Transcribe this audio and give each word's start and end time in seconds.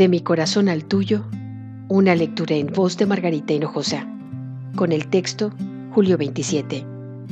De 0.00 0.08
mi 0.08 0.22
corazón 0.22 0.70
al 0.70 0.86
tuyo, 0.86 1.26
una 1.90 2.14
lectura 2.14 2.56
en 2.56 2.68
voz 2.68 2.96
de 2.96 3.04
Margarita 3.04 3.52
Hinojosa, 3.52 4.08
con 4.74 4.92
el 4.92 5.08
texto 5.08 5.52
Julio 5.90 6.16
27, 6.16 6.86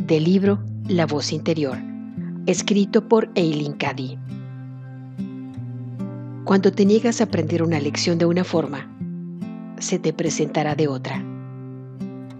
del 0.07 0.25
libro 0.25 0.63
La 0.87 1.07
voz 1.07 1.33
interior, 1.33 1.79
escrito 2.45 3.09
por 3.09 3.31
Eileen 3.37 3.73
Cady. 3.73 4.19
Cuando 6.45 6.71
te 6.71 6.85
niegas 6.85 7.23
a 7.23 7.25
aprender 7.25 7.63
una 7.63 7.81
lección 7.81 8.19
de 8.19 8.27
una 8.27 8.45
forma, 8.45 8.87
se 9.79 9.99
te 9.99 10.13
presentará 10.13 10.75
de 10.75 10.89
otra. 10.89 11.25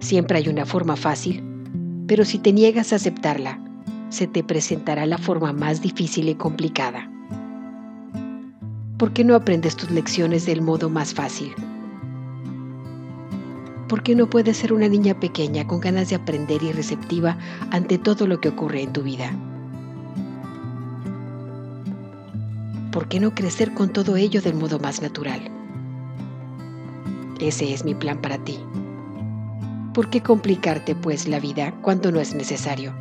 Siempre 0.01 0.37
hay 0.37 0.49
una 0.51 0.67
forma 0.67 0.97
fácil, 0.97 1.43
pero 2.07 2.27
si 2.27 2.39
te 2.39 2.53
niegas 2.53 2.93
a 2.93 2.97
aceptarla, 2.97 3.65
se 4.11 4.27
te 4.27 4.45
presentará 4.45 5.07
la 5.07 5.17
forma 5.17 5.55
más 5.55 5.81
difícil 5.81 6.29
y 6.29 6.35
complicada. 6.35 7.11
¿Por 8.99 9.13
qué 9.13 9.23
no 9.23 9.37
aprendes 9.37 9.77
tus 9.77 9.93
lecciones 9.93 10.45
del 10.45 10.61
modo 10.61 10.91
más 10.91 11.15
fácil? 11.15 11.55
¿Por 13.89 14.03
qué 14.03 14.17
no 14.17 14.29
puedes 14.29 14.57
ser 14.57 14.73
una 14.73 14.89
niña 14.89 15.21
pequeña 15.21 15.69
con 15.69 15.79
ganas 15.79 16.09
de 16.09 16.17
aprender 16.17 16.65
y 16.65 16.73
receptiva 16.73 17.39
ante 17.71 17.97
todo 17.97 18.27
lo 18.27 18.41
que 18.41 18.49
ocurre 18.49 18.83
en 18.83 18.93
tu 18.93 19.05
vida? 19.05 19.31
¿Por 22.91 23.07
qué 23.07 23.21
no 23.21 23.37
crecer 23.37 23.73
con 23.73 23.91
todo 23.91 24.17
ello 24.17 24.43
del 24.43 24.55
modo 24.55 24.81
más 24.81 25.01
natural? 25.01 25.43
Ese 27.39 27.73
es 27.73 27.85
mi 27.85 27.95
plan 27.95 28.21
para 28.21 28.39
ti. 28.39 28.59
¿Por 29.95 30.11
qué 30.11 30.25
complicarte 30.25 30.97
pues 30.97 31.29
la 31.29 31.39
vida 31.39 31.73
cuando 31.83 32.11
no 32.11 32.19
es 32.19 32.35
necesario? 32.35 32.93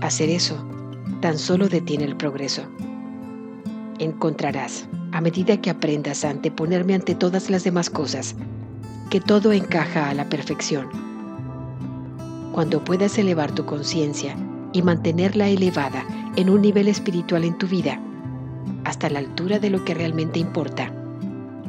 Hacer 0.00 0.30
eso 0.30 0.56
tan 1.20 1.36
solo 1.36 1.68
detiene 1.68 2.04
el 2.04 2.16
progreso 2.16 2.62
encontrarás, 3.98 4.88
a 5.12 5.20
medida 5.20 5.60
que 5.60 5.70
aprendas 5.70 6.24
a 6.24 6.30
anteponerme 6.30 6.94
ante 6.94 7.14
todas 7.14 7.50
las 7.50 7.64
demás 7.64 7.90
cosas, 7.90 8.34
que 9.10 9.20
todo 9.20 9.52
encaja 9.52 10.08
a 10.08 10.14
la 10.14 10.28
perfección. 10.28 10.88
Cuando 12.52 12.84
puedas 12.84 13.18
elevar 13.18 13.52
tu 13.52 13.64
conciencia 13.64 14.36
y 14.72 14.82
mantenerla 14.82 15.48
elevada 15.48 16.04
en 16.36 16.50
un 16.50 16.62
nivel 16.62 16.88
espiritual 16.88 17.44
en 17.44 17.56
tu 17.56 17.66
vida, 17.66 18.00
hasta 18.84 19.08
la 19.10 19.18
altura 19.18 19.58
de 19.58 19.70
lo 19.70 19.84
que 19.84 19.94
realmente 19.94 20.38
importa, 20.38 20.92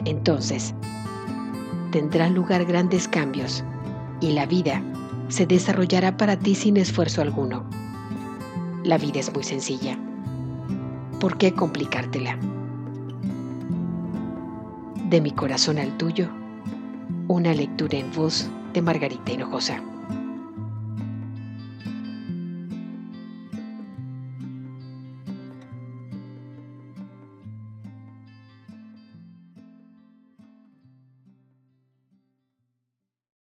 entonces 0.06 0.74
tendrán 1.92 2.34
lugar 2.34 2.66
grandes 2.66 3.08
cambios 3.08 3.64
y 4.22 4.32
la 4.32 4.46
vida 4.46 4.82
se 5.28 5.46
desarrollará 5.46 6.18
para 6.18 6.38
ti 6.38 6.56
sin 6.56 6.78
esfuerzo 6.78 7.22
alguno. 7.22 7.64
La 8.84 8.98
vida 8.98 9.20
es 9.20 9.34
muy 9.34 9.44
sencilla. 9.44 9.98
¿Por 11.20 11.38
qué 11.38 11.53
complicártela? 11.53 12.38
De 15.09 15.20
mi 15.20 15.31
corazón 15.31 15.78
al 15.78 15.98
tuyo, 15.98 16.30
una 17.28 17.53
lectura 17.53 17.98
en 17.98 18.09
voz 18.14 18.50
de 18.72 18.81
Margarita 18.81 19.34
Hinojosa. 19.34 19.81